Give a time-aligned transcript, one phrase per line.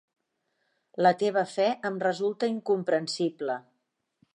[1.07, 3.63] La teva fe em resulta incomprensible.